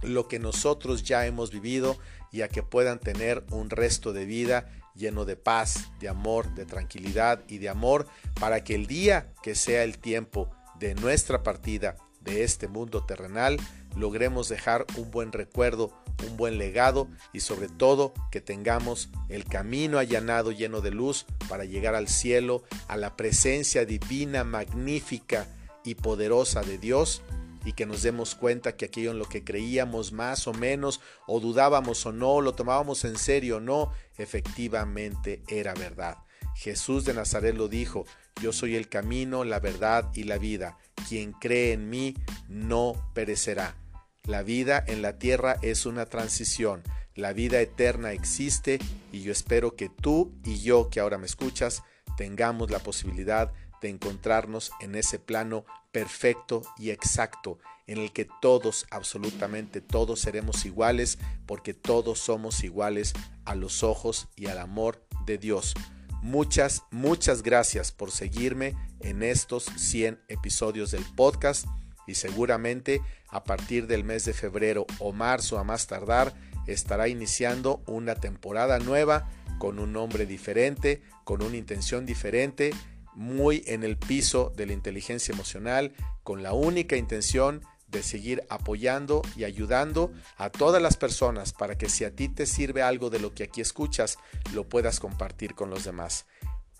lo 0.02 0.28
que 0.28 0.38
nosotros 0.38 1.02
ya 1.02 1.26
hemos 1.26 1.50
vivido 1.50 1.98
y 2.32 2.40
a 2.40 2.48
que 2.48 2.62
puedan 2.62 3.00
tener 3.00 3.44
un 3.50 3.68
resto 3.68 4.14
de 4.14 4.24
vida 4.24 4.70
lleno 4.98 5.24
de 5.24 5.36
paz, 5.36 5.90
de 6.00 6.08
amor, 6.08 6.54
de 6.54 6.66
tranquilidad 6.66 7.42
y 7.48 7.58
de 7.58 7.68
amor, 7.68 8.06
para 8.38 8.64
que 8.64 8.74
el 8.74 8.86
día 8.86 9.32
que 9.42 9.54
sea 9.54 9.84
el 9.84 9.98
tiempo 9.98 10.50
de 10.78 10.94
nuestra 10.94 11.42
partida 11.42 11.96
de 12.20 12.44
este 12.44 12.68
mundo 12.68 13.04
terrenal, 13.04 13.58
logremos 13.96 14.48
dejar 14.48 14.84
un 14.96 15.10
buen 15.10 15.32
recuerdo, 15.32 15.92
un 16.28 16.36
buen 16.36 16.58
legado 16.58 17.08
y 17.32 17.40
sobre 17.40 17.68
todo 17.68 18.12
que 18.30 18.40
tengamos 18.40 19.08
el 19.28 19.44
camino 19.44 19.98
allanado 19.98 20.52
lleno 20.52 20.80
de 20.80 20.90
luz 20.90 21.26
para 21.48 21.64
llegar 21.64 21.94
al 21.94 22.08
cielo, 22.08 22.64
a 22.88 22.96
la 22.96 23.16
presencia 23.16 23.84
divina, 23.84 24.44
magnífica 24.44 25.46
y 25.84 25.94
poderosa 25.94 26.62
de 26.62 26.78
Dios 26.78 27.22
y 27.64 27.72
que 27.72 27.86
nos 27.86 28.02
demos 28.02 28.34
cuenta 28.34 28.76
que 28.76 28.86
aquello 28.86 29.10
en 29.10 29.18
lo 29.18 29.28
que 29.28 29.44
creíamos 29.44 30.12
más 30.12 30.46
o 30.46 30.52
menos 30.52 31.00
o 31.26 31.40
dudábamos 31.40 32.04
o 32.06 32.12
no, 32.12 32.40
lo 32.40 32.54
tomábamos 32.54 33.04
en 33.04 33.16
serio 33.16 33.56
o 33.56 33.60
no, 33.60 33.92
efectivamente 34.16 35.42
era 35.48 35.74
verdad. 35.74 36.18
Jesús 36.54 37.04
de 37.04 37.14
Nazaret 37.14 37.54
lo 37.54 37.68
dijo, 37.68 38.04
yo 38.42 38.52
soy 38.52 38.76
el 38.76 38.88
camino, 38.88 39.44
la 39.44 39.60
verdad 39.60 40.10
y 40.14 40.24
la 40.24 40.38
vida. 40.38 40.78
Quien 41.08 41.32
cree 41.32 41.72
en 41.72 41.88
mí 41.88 42.14
no 42.48 43.10
perecerá. 43.14 43.76
La 44.24 44.42
vida 44.42 44.82
en 44.86 45.02
la 45.02 45.18
tierra 45.18 45.56
es 45.62 45.86
una 45.86 46.06
transición. 46.06 46.82
La 47.14 47.32
vida 47.32 47.60
eterna 47.60 48.12
existe 48.12 48.78
y 49.12 49.22
yo 49.22 49.32
espero 49.32 49.74
que 49.74 49.88
tú 49.88 50.32
y 50.44 50.60
yo 50.60 50.88
que 50.90 51.00
ahora 51.00 51.18
me 51.18 51.26
escuchas 51.26 51.82
tengamos 52.16 52.70
la 52.70 52.80
posibilidad 52.80 53.52
de 53.80 53.88
encontrarnos 53.88 54.70
en 54.80 54.94
ese 54.94 55.18
plano 55.18 55.64
perfecto 55.92 56.62
y 56.76 56.90
exacto 56.90 57.58
en 57.88 57.98
el 57.98 58.12
que 58.12 58.28
todos, 58.40 58.86
absolutamente 58.90 59.80
todos 59.80 60.20
seremos 60.20 60.64
iguales 60.66 61.18
porque 61.46 61.74
todos 61.74 62.18
somos 62.18 62.62
iguales 62.62 63.14
a 63.44 63.54
los 63.54 63.82
ojos 63.82 64.28
y 64.36 64.46
al 64.46 64.58
amor 64.58 65.02
de 65.24 65.38
Dios. 65.38 65.74
Muchas, 66.22 66.82
muchas 66.90 67.42
gracias 67.42 67.90
por 67.90 68.10
seguirme 68.10 68.76
en 69.00 69.22
estos 69.22 69.64
100 69.64 70.20
episodios 70.28 70.90
del 70.90 71.04
podcast 71.16 71.66
y 72.06 72.14
seguramente 72.14 73.00
a 73.28 73.44
partir 73.44 73.86
del 73.86 74.04
mes 74.04 74.24
de 74.24 74.34
febrero 74.34 74.86
o 74.98 75.12
marzo 75.12 75.58
a 75.58 75.64
más 75.64 75.86
tardar 75.86 76.34
estará 76.66 77.08
iniciando 77.08 77.82
una 77.86 78.16
temporada 78.16 78.78
nueva 78.78 79.30
con 79.58 79.78
un 79.78 79.92
nombre 79.92 80.26
diferente, 80.26 81.02
con 81.24 81.42
una 81.42 81.56
intención 81.56 82.04
diferente 82.04 82.72
muy 83.18 83.64
en 83.66 83.82
el 83.82 83.96
piso 83.96 84.52
de 84.56 84.64
la 84.64 84.72
inteligencia 84.72 85.34
emocional 85.34 85.92
con 86.22 86.44
la 86.44 86.52
única 86.52 86.96
intención 86.96 87.62
de 87.88 88.04
seguir 88.04 88.44
apoyando 88.48 89.22
y 89.34 89.42
ayudando 89.42 90.12
a 90.36 90.50
todas 90.50 90.80
las 90.80 90.96
personas 90.96 91.52
para 91.52 91.76
que 91.76 91.88
si 91.88 92.04
a 92.04 92.14
ti 92.14 92.28
te 92.28 92.46
sirve 92.46 92.80
algo 92.80 93.10
de 93.10 93.18
lo 93.18 93.34
que 93.34 93.42
aquí 93.42 93.60
escuchas, 93.60 94.18
lo 94.54 94.68
puedas 94.68 95.00
compartir 95.00 95.56
con 95.56 95.68
los 95.68 95.82
demás. 95.82 96.26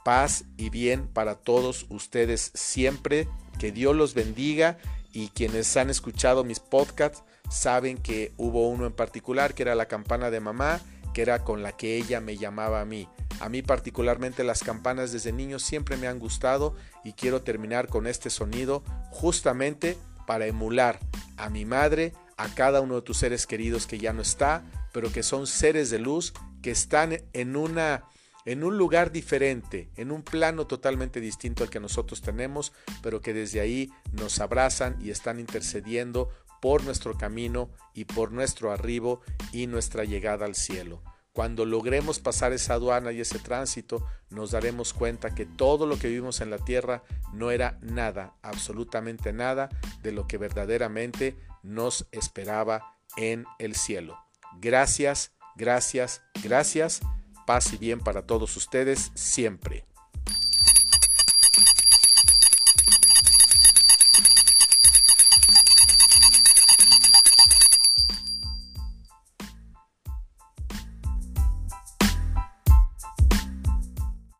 Paz 0.04 0.44
y 0.56 0.70
bien 0.70 1.08
para 1.08 1.34
todos 1.34 1.86
ustedes 1.88 2.52
siempre, 2.54 3.28
que 3.58 3.72
Dios 3.72 3.96
los 3.96 4.14
bendiga 4.14 4.78
y 5.12 5.30
quienes 5.30 5.76
han 5.76 5.90
escuchado 5.90 6.44
mis 6.44 6.60
podcasts 6.60 7.24
saben 7.50 7.98
que 7.98 8.32
hubo 8.36 8.68
uno 8.68 8.86
en 8.86 8.92
particular 8.92 9.54
que 9.54 9.64
era 9.64 9.74
la 9.74 9.88
campana 9.88 10.30
de 10.30 10.38
mamá, 10.38 10.80
era 11.22 11.44
con 11.44 11.62
la 11.62 11.72
que 11.72 11.96
ella 11.96 12.20
me 12.20 12.36
llamaba 12.36 12.80
a 12.80 12.84
mí. 12.84 13.08
A 13.40 13.48
mí 13.48 13.62
particularmente 13.62 14.44
las 14.44 14.62
campanas 14.62 15.12
desde 15.12 15.32
niño 15.32 15.58
siempre 15.58 15.96
me 15.96 16.08
han 16.08 16.18
gustado 16.18 16.74
y 17.04 17.12
quiero 17.12 17.42
terminar 17.42 17.88
con 17.88 18.06
este 18.06 18.30
sonido 18.30 18.82
justamente 19.10 19.96
para 20.26 20.46
emular 20.46 20.98
a 21.36 21.48
mi 21.48 21.64
madre, 21.64 22.12
a 22.36 22.48
cada 22.54 22.80
uno 22.80 22.96
de 22.96 23.02
tus 23.02 23.18
seres 23.18 23.46
queridos 23.46 23.86
que 23.86 23.98
ya 23.98 24.12
no 24.12 24.22
está, 24.22 24.62
pero 24.92 25.12
que 25.12 25.22
son 25.22 25.46
seres 25.46 25.90
de 25.90 25.98
luz 25.98 26.34
que 26.62 26.70
están 26.70 27.18
en 27.32 27.56
una 27.56 28.04
en 28.44 28.64
un 28.64 28.78
lugar 28.78 29.12
diferente, 29.12 29.90
en 29.96 30.10
un 30.10 30.22
plano 30.22 30.66
totalmente 30.66 31.20
distinto 31.20 31.64
al 31.64 31.70
que 31.70 31.80
nosotros 31.80 32.22
tenemos, 32.22 32.72
pero 33.02 33.20
que 33.20 33.34
desde 33.34 33.60
ahí 33.60 33.92
nos 34.12 34.40
abrazan 34.40 34.96
y 35.02 35.10
están 35.10 35.38
intercediendo 35.38 36.30
por 36.60 36.84
nuestro 36.84 37.16
camino 37.16 37.70
y 37.94 38.04
por 38.04 38.32
nuestro 38.32 38.72
arribo 38.72 39.20
y 39.52 39.66
nuestra 39.66 40.04
llegada 40.04 40.46
al 40.46 40.54
cielo. 40.54 41.02
Cuando 41.32 41.64
logremos 41.64 42.18
pasar 42.18 42.52
esa 42.52 42.74
aduana 42.74 43.12
y 43.12 43.20
ese 43.20 43.38
tránsito, 43.38 44.04
nos 44.28 44.50
daremos 44.50 44.92
cuenta 44.92 45.34
que 45.34 45.46
todo 45.46 45.86
lo 45.86 45.96
que 45.96 46.08
vivimos 46.08 46.40
en 46.40 46.50
la 46.50 46.58
tierra 46.58 47.04
no 47.32 47.52
era 47.52 47.78
nada, 47.80 48.34
absolutamente 48.42 49.32
nada 49.32 49.68
de 50.02 50.10
lo 50.10 50.26
que 50.26 50.36
verdaderamente 50.36 51.36
nos 51.62 52.08
esperaba 52.10 52.98
en 53.16 53.44
el 53.60 53.76
cielo. 53.76 54.18
Gracias, 54.60 55.32
gracias, 55.54 56.22
gracias. 56.42 57.00
Paz 57.46 57.72
y 57.72 57.76
bien 57.76 58.00
para 58.00 58.26
todos 58.26 58.56
ustedes 58.56 59.12
siempre. 59.14 59.86